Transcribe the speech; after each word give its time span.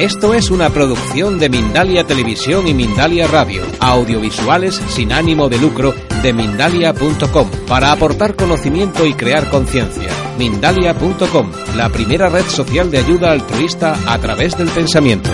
Esto 0.00 0.32
es 0.32 0.50
una 0.50 0.70
producción 0.70 1.38
de 1.38 1.50
Mindalia 1.50 2.06
Televisión 2.06 2.66
y 2.66 2.72
Mindalia 2.72 3.26
Radio, 3.26 3.62
audiovisuales 3.80 4.76
sin 4.76 5.12
ánimo 5.12 5.50
de 5.50 5.58
lucro 5.58 5.92
de 6.22 6.32
mindalia.com, 6.32 7.50
para 7.68 7.92
aportar 7.92 8.34
conocimiento 8.34 9.04
y 9.04 9.12
crear 9.12 9.50
conciencia. 9.50 10.08
Mindalia.com, 10.38 11.52
la 11.76 11.90
primera 11.90 12.30
red 12.30 12.46
social 12.46 12.90
de 12.90 12.96
ayuda 12.96 13.30
altruista 13.32 13.94
a 14.06 14.18
través 14.18 14.56
del 14.56 14.70
pensamiento. 14.70 15.28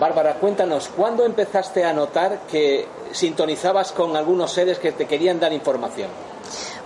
Bárbara, 0.00 0.36
cuéntanos, 0.36 0.88
¿cuándo 0.96 1.26
empezaste 1.26 1.84
a 1.84 1.92
notar 1.92 2.46
que 2.50 2.86
sintonizabas 3.12 3.92
con 3.92 4.16
algunos 4.16 4.50
seres 4.50 4.78
que 4.78 4.92
te 4.92 5.04
querían 5.04 5.38
dar 5.38 5.52
información? 5.52 6.08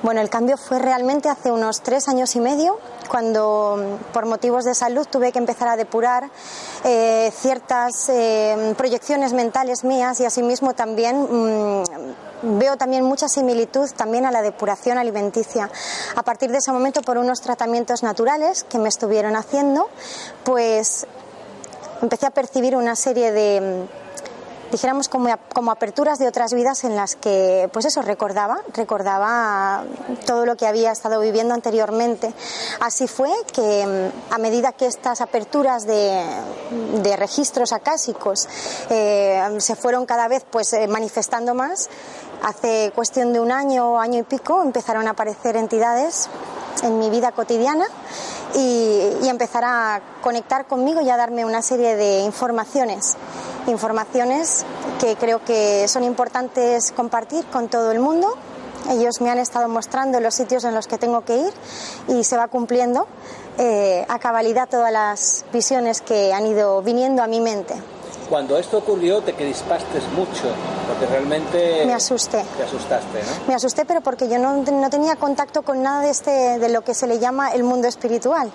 Bueno, 0.02 0.20
el 0.20 0.28
cambio 0.28 0.58
fue 0.58 0.78
realmente 0.78 1.30
hace 1.30 1.50
unos 1.50 1.80
tres 1.80 2.08
años 2.08 2.36
y 2.36 2.40
medio, 2.40 2.78
cuando 3.08 3.98
por 4.12 4.26
motivos 4.26 4.64
de 4.64 4.74
salud 4.74 5.06
tuve 5.10 5.32
que 5.32 5.38
empezar 5.38 5.68
a 5.68 5.76
depurar 5.76 6.30
eh, 6.84 7.32
ciertas 7.36 8.08
eh, 8.08 8.74
proyecciones 8.76 9.32
mentales 9.32 9.84
mías 9.84 10.20
y 10.20 10.24
asimismo 10.24 10.74
también 10.74 11.20
mm, 11.20 12.58
veo 12.58 12.76
también 12.76 13.04
mucha 13.04 13.28
similitud 13.28 13.90
también 13.96 14.26
a 14.26 14.30
la 14.30 14.42
depuración 14.42 14.98
alimenticia. 14.98 15.70
A 16.16 16.22
partir 16.22 16.50
de 16.50 16.58
ese 16.58 16.72
momento, 16.72 17.02
por 17.02 17.18
unos 17.18 17.40
tratamientos 17.40 18.02
naturales 18.02 18.64
que 18.64 18.78
me 18.78 18.88
estuvieron 18.88 19.36
haciendo, 19.36 19.88
pues 20.44 21.06
empecé 22.02 22.26
a 22.26 22.30
percibir 22.30 22.76
una 22.76 22.96
serie 22.96 23.32
de 23.32 23.86
dijéramos 24.74 25.08
como, 25.08 25.28
como 25.52 25.70
aperturas 25.70 26.18
de 26.18 26.26
otras 26.26 26.52
vidas 26.52 26.82
en 26.82 26.96
las 26.96 27.14
que, 27.14 27.70
pues 27.72 27.84
eso, 27.84 28.02
recordaba, 28.02 28.58
recordaba 28.74 29.84
todo 30.26 30.46
lo 30.46 30.56
que 30.56 30.66
había 30.66 30.90
estado 30.90 31.20
viviendo 31.20 31.54
anteriormente. 31.54 32.34
Así 32.80 33.06
fue 33.06 33.30
que 33.52 33.86
mm, 33.86 34.34
a 34.34 34.38
medida 34.38 34.72
que 34.72 34.86
estas 34.86 35.20
aperturas 35.20 35.86
de, 35.86 36.24
de 37.04 37.16
registros 37.16 37.72
acásicos 37.72 38.48
eh, 38.90 39.40
se 39.58 39.76
fueron 39.76 40.06
cada 40.06 40.26
vez 40.26 40.44
pues 40.50 40.72
eh, 40.72 40.88
manifestando 40.88 41.54
más, 41.54 41.88
hace 42.42 42.90
cuestión 42.96 43.32
de 43.32 43.38
un 43.38 43.52
año, 43.52 44.00
año 44.00 44.18
y 44.18 44.24
pico, 44.24 44.60
empezaron 44.60 45.06
a 45.06 45.10
aparecer 45.10 45.56
entidades 45.56 46.28
en 46.82 46.98
mi 46.98 47.10
vida 47.10 47.30
cotidiana 47.30 47.86
y, 48.56 49.18
y 49.22 49.28
empezar 49.28 49.62
a 49.64 50.02
conectar 50.20 50.66
conmigo 50.66 51.00
y 51.00 51.10
a 51.10 51.16
darme 51.16 51.44
una 51.44 51.62
serie 51.62 51.94
de 51.94 52.22
informaciones 52.22 53.16
informaciones 53.66 54.64
que 55.00 55.16
creo 55.16 55.44
que 55.44 55.86
son 55.88 56.04
importantes 56.04 56.92
compartir 56.92 57.44
con 57.46 57.68
todo 57.68 57.92
el 57.92 58.00
mundo. 58.00 58.34
Ellos 58.90 59.20
me 59.20 59.30
han 59.30 59.38
estado 59.38 59.68
mostrando 59.68 60.20
los 60.20 60.34
sitios 60.34 60.64
en 60.64 60.74
los 60.74 60.86
que 60.86 60.98
tengo 60.98 61.22
que 61.22 61.36
ir 61.36 61.52
y 62.08 62.24
se 62.24 62.36
va 62.36 62.48
cumpliendo 62.48 63.06
eh, 63.58 64.04
a 64.08 64.18
cabalidad 64.18 64.68
todas 64.68 64.92
las 64.92 65.44
visiones 65.52 66.02
que 66.02 66.32
han 66.32 66.46
ido 66.46 66.82
viniendo 66.82 67.22
a 67.22 67.26
mi 67.26 67.40
mente. 67.40 67.74
Cuando 68.28 68.58
esto 68.58 68.78
ocurrió 68.78 69.22
te 69.22 69.34
crispaste 69.34 70.00
mucho, 70.14 70.48
porque 70.84 71.06
realmente... 71.06 71.84
Me 71.86 71.94
asusté. 71.94 72.44
Te 72.56 72.62
asustaste, 72.62 73.22
¿no? 73.22 73.48
Me 73.48 73.54
asusté, 73.54 73.84
pero 73.84 74.00
porque 74.00 74.28
yo 74.28 74.38
no, 74.38 74.54
no, 74.54 74.90
tenía 74.90 75.16
contacto 75.16 75.62
con 75.62 75.82
nada 75.82 76.00
de, 76.02 76.10
este, 76.10 76.58
de 76.58 76.68
lo 76.68 76.82
que 76.82 76.94
se 76.94 77.06
le 77.06 77.18
llama 77.18 77.52
el 77.52 77.64
mundo 77.64 77.88
espiritual. 77.88 78.50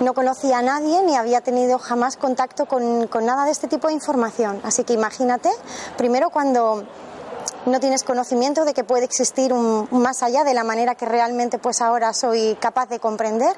No 0.00 0.14
conocía 0.14 0.58
a 0.58 0.62
nadie 0.62 1.02
ni 1.02 1.16
había 1.16 1.40
tenido 1.40 1.78
jamás 1.78 2.16
contacto 2.16 2.66
con, 2.66 3.06
con 3.06 3.26
nada 3.26 3.44
de 3.44 3.50
este 3.50 3.68
tipo 3.68 3.88
de 3.88 3.94
información. 3.94 4.60
Así 4.64 4.84
que 4.84 4.92
imagínate, 4.92 5.50
primero 5.96 6.30
cuando 6.30 6.84
no 7.68 7.80
tienes 7.80 8.04
conocimiento 8.04 8.64
de 8.64 8.74
que 8.74 8.84
puede 8.84 9.04
existir 9.04 9.52
más 9.54 10.22
allá 10.22 10.44
de 10.44 10.54
la 10.54 10.64
manera 10.64 10.94
que 10.94 11.06
realmente 11.06 11.58
pues 11.58 11.80
ahora 11.80 12.12
soy 12.12 12.56
capaz 12.60 12.88
de 12.88 13.00
comprender 13.00 13.54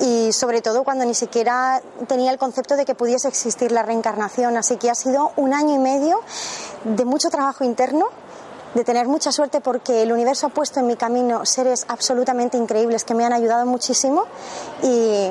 y 0.00 0.32
sobre 0.32 0.62
todo 0.62 0.84
cuando 0.84 1.04
ni 1.04 1.14
siquiera 1.14 1.82
tenía 2.08 2.30
el 2.30 2.38
concepto 2.38 2.76
de 2.76 2.84
que 2.84 2.94
pudiese 2.94 3.28
existir 3.28 3.72
la 3.72 3.82
reencarnación. 3.82 4.56
Así 4.56 4.76
que 4.76 4.90
ha 4.90 4.94
sido 4.94 5.32
un 5.36 5.54
año 5.54 5.74
y 5.74 5.78
medio 5.78 6.20
de 6.84 7.04
mucho 7.04 7.30
trabajo 7.30 7.64
interno 7.64 8.06
de 8.74 8.84
tener 8.84 9.08
mucha 9.08 9.32
suerte 9.32 9.60
porque 9.60 10.02
el 10.02 10.12
universo 10.12 10.46
ha 10.46 10.50
puesto 10.50 10.80
en 10.80 10.86
mi 10.86 10.96
camino 10.96 11.44
seres 11.44 11.84
absolutamente 11.88 12.56
increíbles 12.56 13.04
que 13.04 13.14
me 13.14 13.24
han 13.24 13.32
ayudado 13.32 13.66
muchísimo 13.66 14.24
y, 14.82 15.30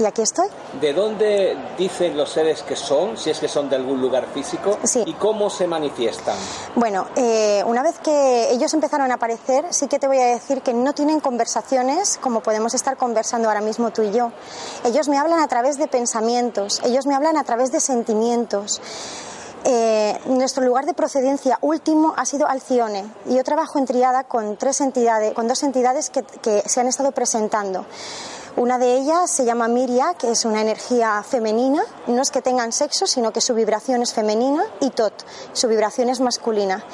y 0.00 0.06
aquí 0.06 0.22
estoy. 0.22 0.46
¿De 0.80 0.92
dónde 0.92 1.56
dicen 1.76 2.16
los 2.16 2.30
seres 2.30 2.62
que 2.62 2.76
son, 2.76 3.16
si 3.16 3.30
es 3.30 3.38
que 3.38 3.48
son 3.48 3.68
de 3.68 3.76
algún 3.76 4.00
lugar 4.00 4.26
físico, 4.32 4.78
sí. 4.84 5.02
y 5.06 5.12
cómo 5.14 5.50
se 5.50 5.66
manifiestan? 5.66 6.36
Bueno, 6.74 7.06
eh, 7.16 7.62
una 7.66 7.82
vez 7.82 7.98
que 7.98 8.50
ellos 8.50 8.72
empezaron 8.74 9.10
a 9.10 9.14
aparecer, 9.14 9.66
sí 9.70 9.88
que 9.88 9.98
te 9.98 10.06
voy 10.06 10.18
a 10.18 10.26
decir 10.26 10.62
que 10.62 10.72
no 10.72 10.92
tienen 10.92 11.20
conversaciones 11.20 12.18
como 12.18 12.40
podemos 12.40 12.74
estar 12.74 12.96
conversando 12.96 13.48
ahora 13.48 13.60
mismo 13.60 13.90
tú 13.90 14.02
y 14.02 14.12
yo. 14.12 14.32
Ellos 14.84 15.08
me 15.08 15.18
hablan 15.18 15.40
a 15.40 15.48
través 15.48 15.78
de 15.78 15.86
pensamientos, 15.88 16.80
ellos 16.84 17.06
me 17.06 17.14
hablan 17.14 17.36
a 17.36 17.44
través 17.44 17.72
de 17.72 17.80
sentimientos. 17.80 18.80
Eh, 19.64 20.18
nuestro 20.24 20.64
lugar 20.64 20.86
de 20.86 20.94
procedencia 20.94 21.58
último 21.60 22.14
ha 22.16 22.24
sido 22.24 22.46
Alcione 22.46 23.04
y 23.26 23.36
yo 23.36 23.44
trabajo 23.44 23.78
en 23.78 23.84
triada 23.84 24.24
con 24.24 24.56
tres 24.56 24.80
entidades, 24.80 25.34
con 25.34 25.48
dos 25.48 25.62
entidades 25.62 26.08
que, 26.08 26.22
que 26.22 26.62
se 26.66 26.80
han 26.80 26.86
estado 26.86 27.12
presentando. 27.12 27.84
Una 28.56 28.78
de 28.78 28.96
ellas 28.96 29.30
se 29.30 29.44
llama 29.44 29.68
Miria, 29.68 30.14
que 30.18 30.30
es 30.30 30.44
una 30.44 30.60
energía 30.60 31.22
femenina, 31.22 31.82
no 32.08 32.20
es 32.20 32.30
que 32.30 32.42
tengan 32.42 32.72
sexo, 32.72 33.06
sino 33.06 33.32
que 33.32 33.40
su 33.40 33.54
vibración 33.54 34.02
es 34.02 34.12
femenina, 34.12 34.64
y 34.80 34.90
Tot, 34.90 35.14
su 35.52 35.68
vibración 35.68 36.08
es 36.08 36.20
masculina. 36.20 36.84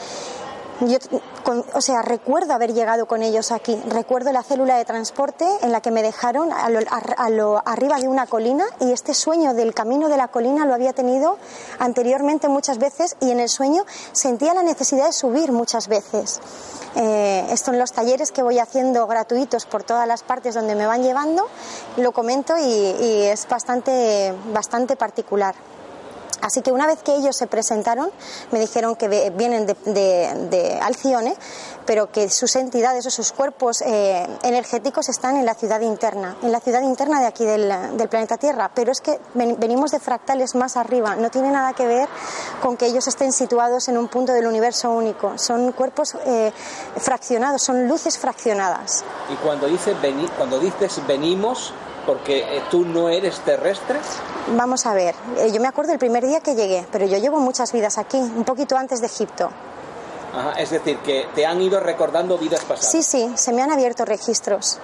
Yo, 0.81 0.99
con, 1.43 1.65
o 1.73 1.81
sea, 1.81 2.03
recuerdo 2.03 2.53
haber 2.53 2.75
llegado 2.75 3.07
con 3.07 3.23
ellos 3.23 3.51
aquí. 3.51 3.81
Recuerdo 3.89 4.31
la 4.33 4.43
célula 4.43 4.77
de 4.77 4.85
transporte 4.85 5.47
en 5.63 5.73
la 5.73 5.81
que 5.81 5.91
me 5.91 6.03
dejaron 6.03 6.53
a 6.53 6.69
lo, 6.69 6.81
a, 6.81 6.99
a 7.17 7.31
lo, 7.31 7.63
arriba 7.65 7.99
de 7.99 8.09
una 8.09 8.27
colina 8.27 8.67
y 8.81 8.93
este 8.93 9.15
sueño 9.15 9.55
del 9.55 9.73
camino 9.73 10.11
de 10.11 10.19
la 10.19 10.29
colina 10.29 10.67
lo 10.67 10.75
había 10.75 10.93
tenido 10.93 11.39
anteriormente 11.79 12.49
muchas 12.49 12.77
veces 12.77 13.17
y 13.21 13.31
en 13.31 13.41
el 13.41 13.49
sueño 13.49 13.85
sentía 14.13 14.53
la 14.53 14.63
necesidad 14.63 15.07
de 15.07 15.13
subir 15.13 15.51
muchas 15.51 15.89
veces. 15.89 16.41
Eh, 16.95 17.47
esto 17.51 17.73
en 17.73 17.79
los 17.79 17.93
talleres 17.93 18.31
que 18.31 18.43
voy 18.43 18.59
haciendo 18.59 19.07
gratuitos 19.07 19.65
por 19.65 19.83
todas 19.83 20.07
las 20.07 20.23
partes 20.23 20.55
donde 20.55 20.75
me 20.75 20.87
van 20.87 21.03
llevando, 21.03 21.47
lo 21.97 22.13
comento 22.13 22.55
y, 22.59 22.63
y 22.63 23.23
es 23.25 23.49
bastante, 23.49 24.35
bastante 24.53 24.97
particular. 24.97 25.55
Así 26.43 26.63
que 26.63 26.73
una 26.73 26.87
vez 26.87 27.03
que 27.03 27.15
ellos 27.15 27.37
se 27.37 27.47
presentaron, 27.47 28.11
me 28.51 28.61
dijeron 28.61 28.97
que 28.97 29.31
vienen 29.31 29.67
de, 29.67 29.77
de, 29.85 30.49
de 30.51 30.79
Alcione, 30.81 31.35
pero 31.87 32.11
que 32.11 32.29
sus 32.29 32.57
entidades 32.57 33.07
o 33.07 33.11
sus 33.11 33.33
cuerpos 33.33 33.81
eh, 33.83 34.27
energéticos 34.43 35.09
están 35.09 35.37
en 35.37 35.47
la 35.47 35.55
ciudad 35.55 35.81
interna, 35.81 36.37
en 36.43 36.53
la 36.53 36.61
ciudad 36.61 36.83
interna 36.83 37.21
de 37.21 37.27
aquí 37.27 37.45
del, 37.45 37.69
planeta 38.11 38.37
Tierra. 38.37 38.71
Pero 38.75 38.93
es 38.93 39.01
que 39.01 39.19
ven, 39.35 39.57
venimos 39.59 39.93
de 39.93 40.01
fractales 40.01 40.55
más 40.55 40.77
arriba, 40.77 41.17
no 41.17 41.31
tiene 41.31 41.51
nada 41.51 41.73
que 41.73 41.87
ver 41.87 42.09
con 42.61 42.77
que 42.77 42.87
ellos 42.87 43.07
estén 43.07 43.33
situados 43.33 43.89
en 43.89 43.97
un 43.97 44.09
punto 44.09 44.33
del 44.33 44.47
universo 44.47 44.91
único. 44.91 45.39
Son 45.39 45.73
cuerpos 45.73 46.17
eh, 46.27 46.53
fraccionados, 46.99 47.63
son 47.63 47.89
luces 47.89 48.19
fraccionadas. 48.19 49.05
Y 49.33 49.37
cuando, 49.37 49.67
dice, 49.67 49.95
veni, 49.95 50.27
cuando 50.37 50.59
dices 50.59 51.01
venimos, 51.07 51.73
porque 52.07 52.39
eh, 52.39 52.63
tú 52.71 52.85
no 52.85 53.09
eres 53.09 53.41
terrestre? 53.41 53.99
Vamos 54.57 54.87
a 54.87 54.95
ver, 54.95 55.15
eh, 55.39 55.51
yo 55.53 55.61
me 55.61 55.69
acuerdo 55.69 55.93
el 55.93 55.99
primer 55.99 56.25
día 56.25 56.41
que 56.41 56.55
llegué, 56.55 56.87
pero 56.93 57.07
yo 57.07 57.19
llevo 57.19 57.39
muchas 57.39 57.73
vidas 57.73 57.99
aquí, 57.99 58.19
un 58.19 58.45
poquito 58.45 58.77
antes 58.79 59.01
de 59.01 59.07
Egipto. 59.09 59.51
Ajá, 60.35 60.53
es 60.53 60.71
decir, 60.71 60.99
que 60.99 61.27
te 61.35 61.47
han 61.47 61.61
ido 61.61 61.81
recordando 61.81 62.39
vidas 62.39 62.61
pasadas. 62.61 62.91
Sí, 62.91 63.03
sí, 63.03 63.31
se 63.35 63.53
me 63.53 63.63
han 63.63 63.71
abierto 63.71 64.05
registros. 64.05 64.79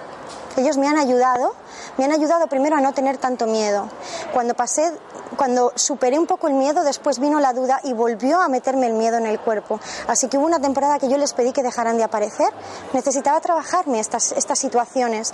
Ellos 0.57 0.77
me 0.77 0.87
han 0.87 0.97
ayudado, 0.97 1.55
me 1.97 2.05
han 2.05 2.11
ayudado 2.11 2.47
primero 2.47 2.75
a 2.75 2.81
no 2.81 2.93
tener 2.93 3.17
tanto 3.17 3.45
miedo. 3.45 3.87
Cuando 4.33 4.53
pasé, 4.53 4.91
cuando 5.35 5.71
superé 5.75 6.19
un 6.19 6.27
poco 6.27 6.47
el 6.47 6.53
miedo, 6.53 6.83
después 6.83 7.19
vino 7.19 7.39
la 7.39 7.53
duda 7.53 7.79
y 7.83 7.93
volvió 7.93 8.41
a 8.41 8.47
meterme 8.47 8.87
el 8.87 8.93
miedo 8.93 9.17
en 9.17 9.25
el 9.25 9.39
cuerpo. 9.39 9.79
Así 10.07 10.27
que 10.27 10.37
hubo 10.37 10.45
una 10.45 10.59
temporada 10.59 10.99
que 10.99 11.09
yo 11.09 11.17
les 11.17 11.33
pedí 11.33 11.51
que 11.51 11.63
dejaran 11.63 11.97
de 11.97 12.03
aparecer. 12.03 12.49
Necesitaba 12.93 13.39
trabajarme 13.41 13.99
estas, 13.99 14.31
estas 14.33 14.59
situaciones. 14.59 15.33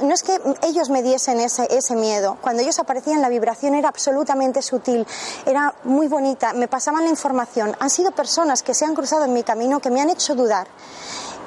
No 0.00 0.14
es 0.14 0.22
que 0.22 0.40
ellos 0.62 0.90
me 0.90 1.02
diesen 1.02 1.40
ese, 1.40 1.66
ese 1.70 1.96
miedo. 1.96 2.38
Cuando 2.40 2.62
ellos 2.62 2.78
aparecían, 2.78 3.20
la 3.20 3.28
vibración 3.28 3.74
era 3.74 3.88
absolutamente 3.88 4.62
sutil, 4.62 5.06
era 5.44 5.74
muy 5.84 6.08
bonita, 6.08 6.52
me 6.52 6.68
pasaban 6.68 7.04
la 7.04 7.10
información. 7.10 7.76
Han 7.80 7.90
sido 7.90 8.12
personas 8.12 8.62
que 8.62 8.74
se 8.74 8.84
han 8.84 8.94
cruzado 8.94 9.24
en 9.24 9.32
mi 9.32 9.42
camino 9.42 9.80
que 9.80 9.90
me 9.90 10.00
han 10.00 10.10
hecho 10.10 10.34
dudar 10.34 10.66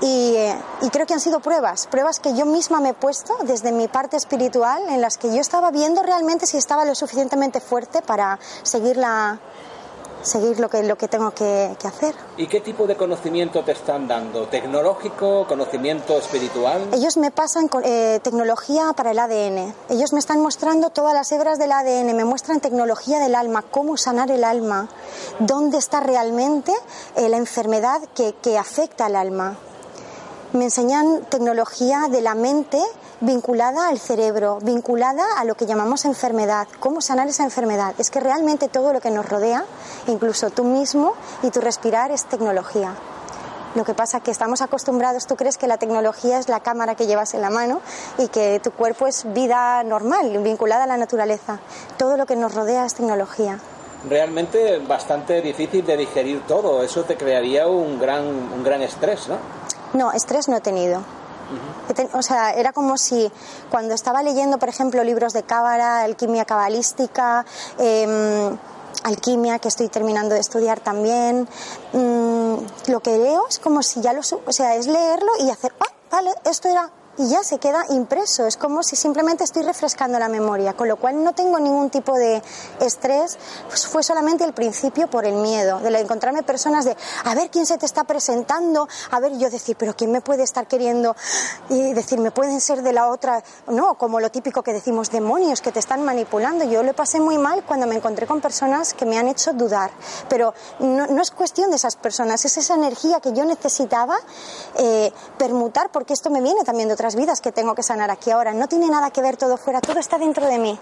Y, 0.01 0.35
eh, 0.35 0.55
y, 0.81 0.89
creo 0.89 1.05
que 1.05 1.13
han 1.13 1.19
sido 1.19 1.41
pruebas, 1.41 1.87
pruebas 1.87 2.19
que 2.19 2.33
yo 2.33 2.45
misma 2.45 2.79
me 2.79 2.89
he 2.89 2.93
puesto 2.93 3.35
desde 3.43 3.73
mi 3.73 3.87
parte 3.89 4.15
espiritual, 4.15 4.81
en 4.87 5.01
las 5.01 5.17
que 5.17 5.33
yo 5.33 5.41
estaba 5.41 5.71
viendo 5.71 6.03
realmente 6.03 6.45
si 6.45 6.57
estaba 6.57 6.85
lo 6.85 6.95
suficientemente 6.95 7.59
fuerte 7.59 8.01
para 8.01 8.39
seguir 8.63 8.95
la, 8.95 9.39
seguir 10.21 10.59
lo 10.59 10.69
que, 10.69 10.83
lo 10.83 10.97
que 10.97 11.07
tengo 11.07 11.31
que, 11.31 11.75
hacer. 11.83 12.15
¿Y 12.37 12.47
qué 12.47 12.61
tipo 12.61 12.87
de 12.87 12.95
conocimiento 12.95 13.63
te 13.63 13.71
están 13.71 14.07
dando? 14.07 14.47
¿Tecnológico? 14.47 15.45
¿Conocimiento 15.47 16.17
espiritual? 16.17 16.89
Ellos 16.93 17.17
me 17.17 17.31
pasan 17.31 17.69
eh, 17.83 18.19
tecnología 18.21 18.93
para 18.95 19.11
el 19.11 19.19
ADN. 19.19 19.73
Ellos 19.89 20.13
me 20.13 20.19
están 20.19 20.41
mostrando 20.41 20.89
todas 20.89 21.13
las 21.13 21.31
hebras 21.31 21.57
del 21.57 21.71
ADN, 21.71 22.15
me 22.15 22.25
muestran 22.25 22.59
tecnología 22.59 23.19
del 23.19 23.35
alma, 23.35 23.63
cómo 23.63 23.97
sanar 23.97 24.31
el 24.31 24.43
alma, 24.43 24.87
dónde 25.39 25.77
está 25.77 25.99
realmente 25.99 26.73
eh, 27.15 27.29
la 27.29 27.37
enfermedad 27.37 28.01
que, 28.13 28.33
que 28.41 28.57
afecta 28.57 29.05
al 29.05 29.15
alma. 29.15 29.57
Me 30.51 30.63
enseñan 30.63 31.21
tecnología 31.29 32.07
de 32.09 32.21
la 32.21 32.33
mente 32.33 32.81
vinculada 33.21 33.87
al 33.87 33.99
cerebro, 33.99 34.57
vinculada 34.63 35.23
a 35.37 35.45
lo 35.45 35.53
que 35.53 35.67
llamamos 35.67 36.05
enfermedad. 36.05 36.67
¿Cómo 36.79 37.01
sanar 37.01 37.27
esa 37.27 37.43
enfermedad? 37.43 37.93
Es 37.99 38.09
que 38.09 38.19
realmente 38.19 38.67
todo 38.67 38.91
lo 38.91 38.99
que 38.99 39.11
nos 39.11 39.29
rodea, 39.29 39.63
incluso 40.07 40.49
tú 40.49 40.63
mismo 40.63 41.13
y 41.43 41.51
tu 41.51 41.61
respirar, 41.61 42.09
es 42.09 42.25
tecnología. 42.25 42.95
Lo 43.75 43.83
que 43.83 43.93
pasa 43.93 44.17
es 44.17 44.23
que 44.23 44.31
estamos 44.31 44.63
acostumbrados, 44.63 45.27
tú 45.27 45.35
crees 45.35 45.59
que 45.59 45.67
la 45.67 45.77
tecnología 45.77 46.39
es 46.39 46.49
la 46.49 46.61
cámara 46.61 46.95
que 46.95 47.05
llevas 47.05 47.35
en 47.35 47.41
la 47.41 47.51
mano 47.51 47.79
y 48.17 48.27
que 48.29 48.59
tu 48.59 48.71
cuerpo 48.71 49.05
es 49.05 49.31
vida 49.31 49.83
normal, 49.83 50.35
vinculada 50.39 50.85
a 50.85 50.87
la 50.87 50.97
naturaleza. 50.97 51.59
Todo 51.97 52.17
lo 52.17 52.25
que 52.25 52.35
nos 52.35 52.55
rodea 52.55 52.87
es 52.87 52.95
tecnología. 52.95 53.59
Realmente 54.09 54.79
bastante 54.79 55.43
difícil 55.43 55.85
de 55.85 55.95
digerir 55.95 56.41
todo, 56.47 56.81
eso 56.81 57.03
te 57.03 57.17
crearía 57.17 57.67
un 57.67 57.99
gran, 57.99 58.25
un 58.25 58.63
gran 58.63 58.81
estrés, 58.81 59.27
¿no? 59.27 59.58
No, 59.93 60.11
estrés 60.11 60.47
no 60.47 60.57
he 60.57 60.61
tenido. 60.61 61.01
O 62.13 62.21
sea, 62.21 62.51
era 62.51 62.73
como 62.73 62.97
si 62.97 63.31
cuando 63.71 63.95
estaba 63.95 64.21
leyendo, 64.21 64.59
por 64.59 64.69
ejemplo, 64.69 65.03
libros 65.03 65.33
de 65.33 65.43
cábala, 65.43 66.01
alquimia 66.01 66.45
cabalística, 66.45 67.43
em, 67.79 68.55
alquimia, 69.03 69.57
que 69.57 69.67
estoy 69.67 69.89
terminando 69.89 70.35
de 70.35 70.41
estudiar 70.41 70.79
también, 70.79 71.47
mm, 71.93 72.53
lo 72.91 72.99
que 72.99 73.17
leo 73.17 73.47
es 73.47 73.57
como 73.57 73.81
si 73.81 74.01
ya 74.01 74.13
lo... 74.13 74.21
O 74.45 74.51
sea, 74.51 74.75
es 74.75 74.85
leerlo 74.85 75.31
y 75.39 75.49
hacer, 75.49 75.73
ah, 75.79 75.91
vale, 76.11 76.33
esto 76.45 76.67
era 76.67 76.91
y 77.19 77.27
ya 77.27 77.43
se 77.43 77.59
queda 77.59 77.85
impreso. 77.89 78.47
Es 78.47 78.55
como 78.55 78.81
si 78.81 78.95
simplemente 78.95 79.43
estoy 79.43 79.63
refrescando 79.63 80.17
la 80.17 80.29
memoria, 80.29 80.73
con 80.73 80.87
lo 80.87 80.95
cual 80.95 81.21
no 81.21 81.33
tengo 81.33 81.59
ningún 81.59 81.89
tipo 81.89 82.17
de 82.17 82.41
estrés. 82.79 83.37
Pues 83.67 83.85
fue 83.87 84.03
solamente 84.03 84.45
el 84.45 84.53
principio 84.53 85.09
por 85.09 85.25
el 85.25 85.35
miedo, 85.35 85.79
de 85.79 85.99
encontrarme 85.99 86.43
personas 86.43 86.85
de 86.85 86.95
a 87.25 87.35
ver 87.35 87.49
quién 87.49 87.65
se 87.65 87.77
te 87.77 87.85
está 87.85 88.05
presentando, 88.05 88.87
a 89.11 89.19
ver 89.19 89.37
yo 89.37 89.49
decir, 89.49 89.75
pero 89.77 89.95
quién 89.95 90.11
me 90.11 90.21
puede 90.21 90.43
estar 90.43 90.65
queriendo 90.65 91.15
y 91.69 91.93
decir, 91.93 92.19
me 92.19 92.31
pueden 92.31 92.61
ser 92.61 92.81
de 92.81 92.93
la 92.93 93.09
otra, 93.09 93.43
no, 93.67 93.95
como 93.95 94.21
lo 94.21 94.31
típico 94.31 94.63
que 94.63 94.71
decimos, 94.71 95.11
demonios 95.11 95.59
que 95.59 95.73
te 95.73 95.79
están 95.79 96.03
manipulando. 96.03 96.63
Yo 96.63 96.83
lo 96.83 96.93
pasé 96.93 97.19
muy 97.19 97.37
mal 97.37 97.63
cuando 97.65 97.85
me 97.85 97.95
encontré 97.95 98.27
con 98.27 98.39
personas 98.39 98.93
que 98.93 99.05
me 99.05 99.17
han 99.17 99.27
hecho 99.27 99.51
dudar, 99.51 99.91
pero 100.29 100.53
no, 100.79 101.21
es 101.21 101.31
cuestión 101.31 101.69
de 101.69 101.75
esas 101.75 101.97
personas, 101.97 102.45
es 102.45 102.57
esa 102.57 102.75
energía 102.75 103.19
que 103.19 103.33
yo 103.33 103.43
necesitaba 103.43 104.15
eh, 104.77 105.11
permutar 105.37 105.91
porque 105.91 106.13
esto 106.13 106.29
me 106.29 106.39
viene 106.39 106.63
también 106.63 106.87
de 106.87 106.93
otras 106.93 107.08
vidas 107.15 107.41
que 107.41 107.51
tengo 107.51 107.75
que 107.75 107.83
sanar 107.83 108.11
aquí 108.11 108.31
ahora. 108.31 108.53
No 108.53 108.67
tiene 108.67 108.89
nada 108.89 109.11
que 109.11 109.21
ver 109.21 109.37
todo 109.37 109.57
fuera, 109.57 109.81
todo 109.81 109.99
está 109.99 110.17
dentro 110.17 110.45
de 110.45 110.59
mí. 110.59 110.79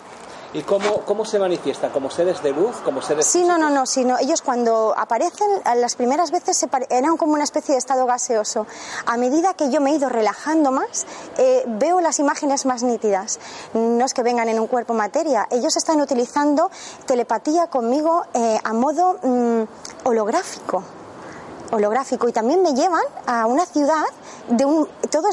¿Y 0.54 0.62
cómo, 0.62 1.02
cómo 1.06 1.26
se 1.26 1.40
manifiesta? 1.40 1.92
¿Como 1.92 2.10
seres 2.10 2.42
de 2.42 2.52
luz? 2.52 2.78
¿Como 2.78 3.02
seres 3.02 3.28
Sí, 3.28 3.44
no, 3.44 3.58
no, 3.58 3.70
no, 3.70 3.86
sino 3.86 4.18
ellos 4.18 4.42
cuando 4.42 4.94
aparecen, 4.98 5.48
las 5.76 5.96
primeras 5.96 6.32
veces 6.32 6.66
eran 6.90 7.18
como 7.18 7.34
una 7.34 7.44
especie 7.44 7.74
de 7.74 7.80
estado 7.80 8.06
gaseoso. 8.06 8.66
A 9.06 9.18
medida 9.18 9.54
que 9.56 9.70
yo 9.70 9.82
me 9.82 9.92
he 9.92 9.96
ido 9.96 10.08
relajando 10.08 10.72
más, 10.72 11.06
eh, 11.38 11.64
veo 11.68 12.00
las 12.00 12.20
imágenes 12.20 12.66
más 12.66 12.82
nítidas. 12.82 13.40
No 13.74 14.06
es 14.06 14.14
que 14.14 14.24
vengan 14.24 14.48
en 14.48 14.60
un 14.60 14.68
cuerpo 14.68 14.94
materia, 14.94 15.48
ellos 15.52 15.76
están 15.76 16.00
utilizando 16.00 16.72
telepatía 17.06 17.68
conmigo 17.68 18.24
eh, 18.34 18.58
a 18.64 18.74
modo 18.74 19.20
mm, 19.22 19.64
holográfico 20.06 20.84
holográfico 21.72 22.28
y 22.28 22.32
también 22.32 22.62
me 22.62 22.74
llevan 22.74 23.04
a 23.26 23.46
una 23.46 23.66
ciudad 23.66 24.06
de 24.50 24.66
un 24.66 24.88
todo 25.10 25.30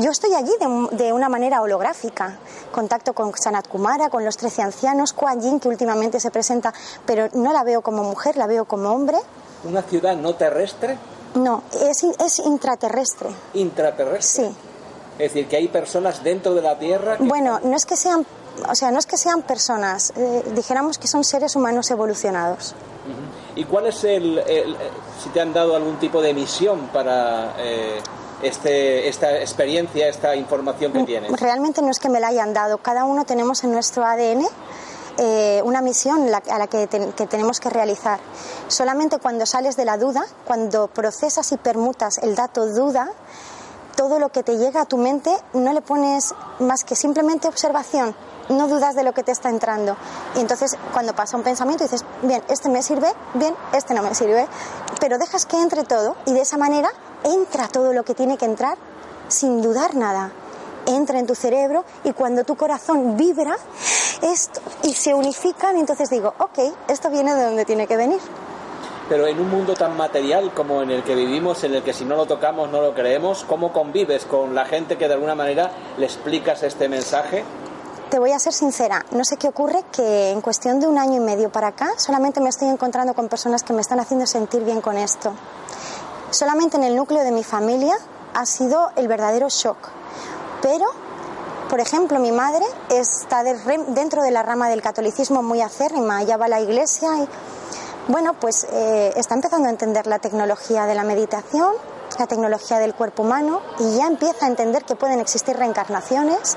yo 0.00 0.10
estoy 0.10 0.34
allí 0.34 0.52
de, 0.92 1.12
una 1.12 1.28
manera 1.28 1.60
holográfica. 1.62 2.38
Contacto 2.72 3.12
con 3.12 3.32
Sanat 3.36 3.68
Kumara 3.68 4.10
con 4.10 4.24
los 4.24 4.36
trece 4.36 4.62
ancianos 4.62 5.12
Kuan 5.12 5.40
Yin 5.40 5.60
que 5.60 5.68
últimamente 5.68 6.20
se 6.20 6.30
presenta 6.30 6.72
pero 7.04 7.28
no 7.34 7.52
la 7.52 7.64
veo 7.64 7.82
como 7.82 8.02
mujer 8.02 8.36
la 8.36 8.46
veo 8.46 8.64
como 8.64 8.90
hombre. 8.90 9.18
Una 9.64 9.82
ciudad 9.82 10.16
no 10.16 10.34
terrestre 10.34 10.98
no 11.34 11.62
es, 11.72 12.02
es 12.02 12.38
intraterrestre. 12.40 13.28
Intraterrestre 13.54 14.46
sí. 14.46 14.56
Es 15.18 15.32
decir 15.32 15.48
que 15.48 15.56
hay 15.56 15.68
personas 15.68 16.22
dentro 16.22 16.54
de 16.54 16.62
la 16.62 16.78
tierra 16.78 17.16
bueno 17.18 17.60
no 17.62 17.76
es 17.76 17.86
que 17.86 17.96
sean 17.96 18.26
o 18.68 18.74
sea 18.74 18.90
no 18.90 18.98
es 18.98 19.06
que 19.06 19.16
sean 19.16 19.42
personas 19.42 20.12
eh, 20.16 20.42
dijéramos 20.54 20.98
que 20.98 21.08
son 21.08 21.24
seres 21.24 21.56
humanos 21.56 21.90
evolucionados 21.90 22.74
¿Y 23.56 23.64
cuál 23.64 23.86
es 23.86 24.04
el, 24.04 24.42
si 25.22 25.30
te 25.30 25.40
han 25.40 25.52
dado 25.52 25.74
algún 25.74 25.98
tipo 25.98 26.20
de 26.20 26.34
misión 26.34 26.88
para 26.92 27.54
eh, 27.58 27.98
este, 28.42 29.08
esta 29.08 29.40
experiencia, 29.40 30.08
esta 30.08 30.36
información 30.36 30.92
que 30.92 31.04
tienes? 31.04 31.32
Realmente 31.40 31.80
no 31.80 31.90
es 31.90 31.98
que 31.98 32.10
me 32.10 32.20
la 32.20 32.28
hayan 32.28 32.52
dado. 32.52 32.78
Cada 32.78 33.04
uno 33.04 33.24
tenemos 33.24 33.64
en 33.64 33.72
nuestro 33.72 34.04
ADN 34.04 34.46
eh, 35.18 35.62
una 35.64 35.80
misión 35.80 36.28
a 36.28 36.58
la 36.58 36.66
que, 36.66 36.86
que, 36.86 37.26
tenemos 37.26 37.58
que 37.58 37.70
realizar. 37.70 38.20
Solamente 38.68 39.18
cuando 39.18 39.46
sales 39.46 39.74
de 39.74 39.86
la 39.86 39.96
duda, 39.96 40.26
cuando 40.44 40.88
procesas 40.88 41.50
y 41.52 41.56
permutas 41.56 42.18
el 42.18 42.34
dato 42.34 42.66
duda, 42.66 43.10
todo 43.96 44.18
lo 44.18 44.28
que 44.30 44.42
te 44.42 44.56
llega 44.58 44.82
a 44.82 44.84
tu 44.84 44.98
mente 44.98 45.34
no 45.54 45.72
le 45.72 45.80
pones 45.80 46.34
más 46.60 46.84
que 46.84 46.94
simplemente 46.94 47.48
observación 47.48 48.14
no 48.48 48.68
dudas 48.68 48.94
de 48.94 49.02
lo 49.02 49.12
que 49.12 49.22
te 49.22 49.32
está 49.32 49.48
entrando. 49.48 49.96
Y 50.36 50.40
entonces 50.40 50.76
cuando 50.92 51.14
pasa 51.14 51.36
un 51.36 51.42
pensamiento 51.42 51.84
dices, 51.84 52.04
bien, 52.22 52.42
este 52.48 52.68
me 52.68 52.82
sirve, 52.82 53.12
bien, 53.34 53.54
este 53.72 53.94
no 53.94 54.02
me 54.02 54.14
sirve, 54.14 54.46
pero 55.00 55.18
dejas 55.18 55.46
que 55.46 55.60
entre 55.60 55.84
todo 55.84 56.16
y 56.26 56.32
de 56.32 56.42
esa 56.42 56.56
manera 56.56 56.90
entra 57.24 57.68
todo 57.68 57.92
lo 57.92 58.04
que 58.04 58.14
tiene 58.14 58.36
que 58.36 58.44
entrar 58.44 58.78
sin 59.28 59.62
dudar 59.62 59.94
nada. 59.94 60.32
Entra 60.86 61.18
en 61.18 61.26
tu 61.26 61.34
cerebro 61.34 61.84
y 62.04 62.12
cuando 62.12 62.44
tu 62.44 62.56
corazón 62.56 63.16
vibra 63.16 63.56
esto 64.22 64.60
y 64.84 64.94
se 64.94 65.14
unifican, 65.14 65.76
entonces 65.76 66.10
digo, 66.10 66.32
ok, 66.38 66.58
esto 66.86 67.10
viene 67.10 67.34
de 67.34 67.44
donde 67.44 67.64
tiene 67.64 67.88
que 67.88 67.96
venir. 67.96 68.20
Pero 69.08 69.26
en 69.26 69.38
un 69.38 69.48
mundo 69.48 69.74
tan 69.74 69.96
material 69.96 70.52
como 70.52 70.82
en 70.82 70.90
el 70.90 71.04
que 71.04 71.14
vivimos, 71.14 71.62
en 71.64 71.74
el 71.74 71.82
que 71.82 71.92
si 71.92 72.04
no 72.04 72.16
lo 72.16 72.26
tocamos 72.26 72.70
no 72.70 72.80
lo 72.80 72.92
creemos, 72.92 73.44
¿cómo 73.48 73.72
convives 73.72 74.24
con 74.24 74.54
la 74.54 74.64
gente 74.64 74.98
que 74.98 75.06
de 75.06 75.14
alguna 75.14 75.34
manera 75.34 75.70
le 75.96 76.06
explicas 76.06 76.62
este 76.64 76.88
mensaje? 76.88 77.44
Te 78.10 78.18
voy 78.18 78.32
a 78.32 78.38
ser 78.38 78.52
sincera, 78.52 79.04
no 79.12 79.24
sé 79.24 79.36
qué 79.36 79.48
ocurre 79.48 79.84
que 79.92 80.30
en 80.30 80.40
cuestión 80.40 80.80
de 80.80 80.86
un 80.86 80.98
año 80.98 81.16
y 81.16 81.20
medio 81.20 81.50
para 81.50 81.68
acá 81.68 81.90
solamente 81.98 82.40
me 82.40 82.48
estoy 82.48 82.68
encontrando 82.68 83.14
con 83.14 83.28
personas 83.28 83.62
que 83.62 83.72
me 83.72 83.80
están 83.80 84.00
haciendo 84.00 84.26
sentir 84.26 84.62
bien 84.62 84.80
con 84.80 84.96
esto. 84.96 85.32
Solamente 86.30 86.76
en 86.76 86.84
el 86.84 86.96
núcleo 86.96 87.22
de 87.22 87.32
mi 87.32 87.44
familia 87.44 87.96
ha 88.34 88.46
sido 88.46 88.90
el 88.96 89.08
verdadero 89.08 89.48
shock. 89.48 89.76
Pero, 90.62 90.84
por 91.70 91.80
ejemplo, 91.80 92.18
mi 92.18 92.32
madre 92.32 92.64
está 92.90 93.42
dentro 93.42 94.22
de 94.22 94.30
la 94.30 94.42
rama 94.42 94.68
del 94.68 94.82
catolicismo 94.82 95.42
muy 95.42 95.60
acérrima, 95.60 96.22
ya 96.22 96.36
va 96.36 96.46
a 96.46 96.48
la 96.48 96.60
iglesia 96.60 97.08
y, 97.18 97.28
bueno, 98.08 98.34
pues 98.34 98.66
eh, 98.70 99.12
está 99.16 99.34
empezando 99.34 99.68
a 99.68 99.70
entender 99.70 100.06
la 100.06 100.18
tecnología 100.18 100.86
de 100.86 100.94
la 100.94 101.02
meditación, 101.02 101.72
la 102.18 102.26
tecnología 102.26 102.78
del 102.78 102.94
cuerpo 102.94 103.22
humano 103.22 103.60
y 103.78 103.96
ya 103.96 104.06
empieza 104.06 104.46
a 104.46 104.48
entender 104.48 104.84
que 104.84 104.94
pueden 104.94 105.20
existir 105.20 105.56
reencarnaciones 105.56 106.56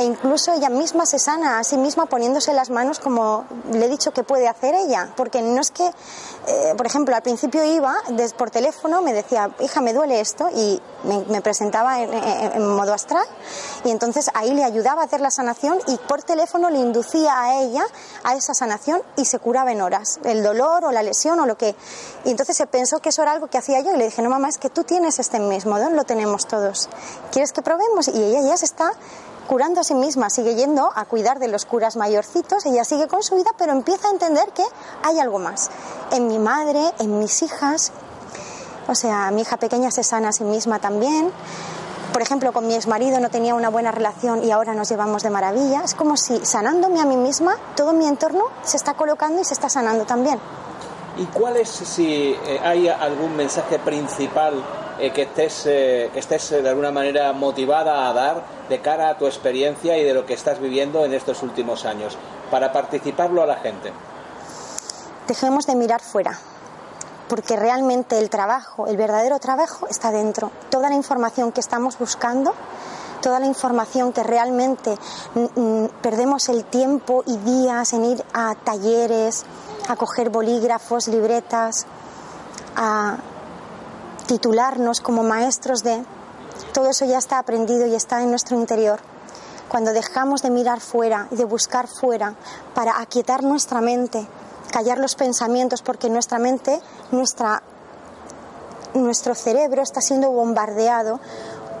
e 0.00 0.04
incluso 0.04 0.54
ella 0.54 0.70
misma 0.70 1.04
se 1.04 1.18
sana 1.18 1.58
a 1.58 1.64
sí 1.64 1.76
misma 1.76 2.06
poniéndose 2.06 2.54
las 2.54 2.70
manos 2.70 3.00
como 3.00 3.44
le 3.70 3.84
he 3.84 3.88
dicho 3.90 4.12
que 4.12 4.22
puede 4.22 4.48
hacer 4.48 4.74
ella, 4.74 5.12
porque 5.14 5.42
no 5.42 5.60
es 5.60 5.70
que, 5.70 5.86
eh, 5.86 6.74
por 6.74 6.86
ejemplo, 6.86 7.14
al 7.14 7.20
principio 7.20 7.62
iba 7.62 7.94
por 8.38 8.50
teléfono, 8.50 9.02
me 9.02 9.12
decía, 9.12 9.50
hija, 9.60 9.82
me 9.82 9.92
duele 9.92 10.20
esto 10.20 10.48
y 10.54 10.80
me, 11.04 11.42
presentaba 11.42 12.00
en, 12.00 12.66
modo 12.66 12.94
astral 12.94 13.26
y 13.84 13.90
entonces 13.90 14.30
ahí 14.32 14.54
le 14.54 14.64
ayudaba 14.64 15.02
a 15.02 15.04
hacer 15.04 15.20
la 15.20 15.30
sanación 15.30 15.78
y 15.86 15.98
por 15.98 16.22
teléfono 16.22 16.70
le 16.70 16.78
inducía 16.78 17.38
a 17.38 17.60
ella 17.60 17.84
a 18.24 18.34
esa 18.36 18.54
sanación 18.54 19.02
y 19.16 19.26
se 19.26 19.38
curaba 19.38 19.70
en 19.70 19.82
horas, 19.82 20.18
el 20.24 20.42
dolor 20.42 20.86
o 20.86 20.92
la 20.92 21.02
lesión 21.02 21.40
o 21.40 21.46
lo 21.46 21.58
que... 21.58 21.74
Y 22.24 22.30
entonces 22.30 22.56
se 22.56 22.66
pensó 22.66 23.00
que 23.00 23.10
eso 23.10 23.20
era 23.20 23.32
algo 23.32 23.48
que 23.48 23.58
hacía 23.58 23.80
yo 23.80 23.92
y 23.92 23.98
le 23.98 24.04
dije, 24.04 24.22
no 24.22 24.30
mamá, 24.30 24.48
es 24.48 24.56
que 24.56 24.70
tú 24.70 24.84
tienes 24.84 25.18
este 25.18 25.40
mismo 25.40 25.78
don, 25.78 25.94
lo 25.94 26.04
tenemos 26.04 26.46
todos. 26.46 26.88
¿Quieres 27.32 27.52
que 27.52 27.60
probemos? 27.60 28.08
Y 28.08 28.22
ella 28.22 28.40
ya 28.40 28.56
se 28.56 28.64
está 28.64 28.92
curando 29.50 29.80
a 29.80 29.84
sí 29.84 29.96
misma, 29.96 30.30
sigue 30.30 30.54
yendo 30.54 30.92
a 30.94 31.04
cuidar 31.06 31.40
de 31.40 31.48
los 31.48 31.64
curas 31.64 31.96
mayorcitos, 31.96 32.64
ella 32.66 32.84
sigue 32.84 33.08
con 33.08 33.24
su 33.24 33.34
vida, 33.34 33.50
pero 33.58 33.72
empieza 33.72 34.06
a 34.06 34.12
entender 34.12 34.52
que 34.54 34.62
hay 35.02 35.18
algo 35.18 35.40
más. 35.40 35.72
En 36.12 36.28
mi 36.28 36.38
madre, 36.38 36.80
en 37.00 37.18
mis 37.18 37.42
hijas, 37.42 37.90
o 38.86 38.94
sea, 38.94 39.28
mi 39.32 39.40
hija 39.40 39.56
pequeña 39.56 39.90
se 39.90 40.04
sana 40.04 40.28
a 40.28 40.32
sí 40.32 40.44
misma 40.44 40.78
también. 40.78 41.32
Por 42.12 42.22
ejemplo, 42.22 42.52
con 42.52 42.68
mi 42.68 42.76
exmarido 42.76 43.18
no 43.18 43.28
tenía 43.28 43.56
una 43.56 43.70
buena 43.70 43.90
relación 43.90 44.44
y 44.44 44.52
ahora 44.52 44.72
nos 44.72 44.88
llevamos 44.88 45.24
de 45.24 45.30
maravilla. 45.30 45.82
Es 45.82 45.96
como 45.96 46.16
si 46.16 46.46
sanándome 46.46 47.00
a 47.00 47.04
mí 47.04 47.16
misma, 47.16 47.56
todo 47.74 47.92
mi 47.92 48.06
entorno 48.06 48.44
se 48.62 48.76
está 48.76 48.94
colocando 48.94 49.40
y 49.40 49.44
se 49.44 49.54
está 49.54 49.68
sanando 49.68 50.04
también. 50.04 50.38
¿Y 51.16 51.24
cuál 51.24 51.56
es, 51.56 51.70
si 51.70 52.36
eh, 52.46 52.60
hay 52.62 52.86
algún 52.86 53.34
mensaje 53.34 53.80
principal 53.80 54.62
eh, 55.00 55.12
que 55.12 55.22
estés, 55.22 55.62
que 55.64 56.18
estés 56.18 56.50
de 56.50 56.68
alguna 56.68 56.90
manera 56.90 57.32
motivada 57.32 58.08
a 58.08 58.12
dar 58.12 58.42
de 58.68 58.80
cara 58.80 59.10
a 59.10 59.18
tu 59.18 59.26
experiencia 59.26 59.96
y 59.98 60.04
de 60.04 60.14
lo 60.14 60.26
que 60.26 60.34
estás 60.34 60.60
viviendo 60.60 61.04
en 61.04 61.14
estos 61.14 61.42
últimos 61.42 61.84
años, 61.84 62.16
para 62.50 62.72
participarlo 62.72 63.42
a 63.42 63.46
la 63.46 63.56
gente. 63.56 63.92
Dejemos 65.26 65.66
de 65.66 65.76
mirar 65.76 66.00
fuera, 66.00 66.38
porque 67.28 67.56
realmente 67.56 68.18
el 68.18 68.28
trabajo, 68.28 68.88
el 68.88 68.96
verdadero 68.96 69.38
trabajo 69.38 69.86
está 69.88 70.10
dentro. 70.10 70.50
Toda 70.70 70.88
la 70.88 70.96
información 70.96 71.52
que 71.52 71.60
estamos 71.60 71.98
buscando, 71.98 72.52
toda 73.22 73.38
la 73.38 73.46
información 73.46 74.12
que 74.12 74.24
realmente 74.24 74.96
mm, 75.34 75.60
mm, 75.60 75.88
perdemos 76.02 76.48
el 76.48 76.64
tiempo 76.64 77.22
y 77.26 77.36
días 77.36 77.92
en 77.92 78.04
ir 78.04 78.24
a 78.34 78.54
talleres, 78.56 79.44
a 79.88 79.96
coger 79.96 80.30
bolígrafos, 80.30 81.06
libretas, 81.06 81.86
a 82.74 83.16
titularnos 84.30 85.00
como 85.00 85.24
maestros 85.24 85.82
de... 85.82 86.04
Todo 86.72 86.88
eso 86.88 87.04
ya 87.04 87.18
está 87.18 87.40
aprendido 87.40 87.88
y 87.88 87.96
está 87.96 88.22
en 88.22 88.30
nuestro 88.30 88.56
interior. 88.56 89.00
Cuando 89.68 89.92
dejamos 89.92 90.40
de 90.42 90.50
mirar 90.50 90.78
fuera 90.78 91.26
y 91.32 91.36
de 91.36 91.44
buscar 91.44 91.88
fuera 91.88 92.36
para 92.72 93.00
aquietar 93.00 93.42
nuestra 93.42 93.80
mente, 93.80 94.24
callar 94.70 94.98
los 94.98 95.16
pensamientos, 95.16 95.82
porque 95.82 96.08
nuestra 96.08 96.38
mente, 96.38 96.80
nuestro 98.94 99.34
cerebro 99.34 99.82
está 99.82 100.00
siendo 100.00 100.30
bombardeado 100.30 101.18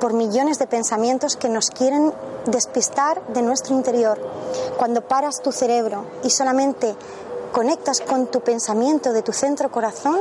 por 0.00 0.12
millones 0.12 0.58
de 0.58 0.66
pensamientos 0.66 1.36
que 1.36 1.48
nos 1.48 1.70
quieren 1.70 2.12
despistar 2.46 3.24
de 3.28 3.42
nuestro 3.42 3.76
interior. 3.76 4.18
Cuando 4.76 5.02
paras 5.02 5.40
tu 5.40 5.52
cerebro 5.52 6.04
y 6.24 6.30
solamente 6.30 6.96
conectas 7.52 8.00
con 8.00 8.26
tu 8.26 8.40
pensamiento 8.40 9.12
de 9.12 9.22
tu 9.22 9.32
centro 9.32 9.70
corazón, 9.70 10.18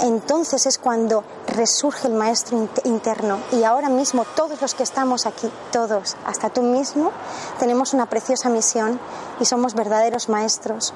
entonces 0.00 0.66
es 0.66 0.78
cuando 0.78 1.24
resurge 1.46 2.08
el 2.08 2.14
maestro 2.14 2.68
interno. 2.84 3.38
Y 3.52 3.64
ahora 3.64 3.88
mismo 3.88 4.24
todos 4.36 4.60
los 4.60 4.74
que 4.74 4.82
estamos 4.82 5.26
aquí, 5.26 5.50
todos, 5.72 6.16
hasta 6.24 6.50
tú 6.50 6.62
mismo, 6.62 7.12
tenemos 7.58 7.94
una 7.94 8.06
preciosa 8.06 8.48
misión 8.48 9.00
y 9.40 9.44
somos 9.44 9.74
verdaderos 9.74 10.28
maestros 10.28 10.94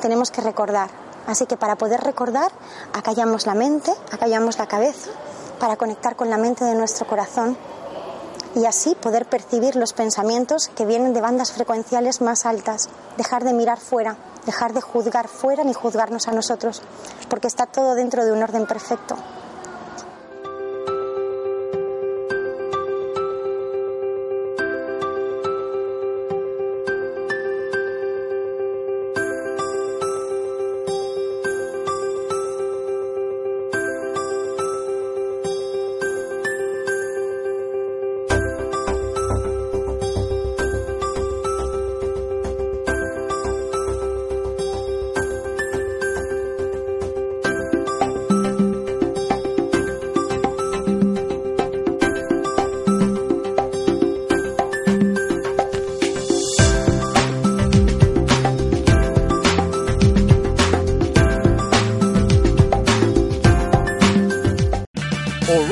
tenemos 0.00 0.30
que 0.30 0.40
recordar. 0.40 0.90
Así 1.26 1.46
que 1.46 1.56
para 1.56 1.76
poder 1.76 2.00
recordar, 2.00 2.52
acallamos 2.92 3.46
la 3.46 3.54
mente, 3.54 3.92
acallamos 4.12 4.58
la 4.58 4.66
cabeza, 4.66 5.10
para 5.58 5.76
conectar 5.76 6.16
con 6.16 6.30
la 6.30 6.36
mente 6.36 6.64
de 6.64 6.74
nuestro 6.74 7.06
corazón 7.06 7.56
y 8.54 8.64
así 8.66 8.94
poder 8.94 9.26
percibir 9.26 9.76
los 9.76 9.92
pensamientos 9.92 10.68
que 10.68 10.86
vienen 10.86 11.12
de 11.12 11.20
bandas 11.20 11.52
frecuenciales 11.52 12.20
más 12.20 12.46
altas, 12.46 12.88
dejar 13.16 13.44
de 13.44 13.52
mirar 13.52 13.80
fuera, 13.80 14.16
dejar 14.46 14.72
de 14.72 14.80
juzgar 14.80 15.28
fuera 15.28 15.64
ni 15.64 15.74
juzgarnos 15.74 16.28
a 16.28 16.32
nosotros, 16.32 16.80
porque 17.28 17.48
está 17.48 17.66
todo 17.66 17.94
dentro 17.94 18.24
de 18.24 18.32
un 18.32 18.42
orden 18.42 18.66
perfecto. 18.66 19.16